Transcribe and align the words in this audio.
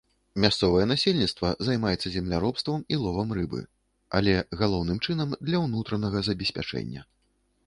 Мясцовае 0.43 0.85
насельніцтва 0.91 1.51
займаецца 1.67 2.13
земляробствам 2.15 2.79
і 2.95 2.99
ловам 3.03 3.29
рыбы, 3.39 3.61
але, 4.21 4.33
галоўным 4.63 4.97
чынам, 5.09 5.39
для 5.51 5.57
ўнутранага 5.69 6.27
забеспячэння. 6.31 7.11